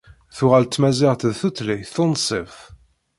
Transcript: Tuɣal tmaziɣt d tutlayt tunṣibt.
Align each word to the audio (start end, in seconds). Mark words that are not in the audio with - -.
Tuɣal 0.37 0.65
tmaziɣt 0.67 1.27
d 1.29 1.31
tutlayt 1.39 1.89
tunṣibt. 1.95 2.57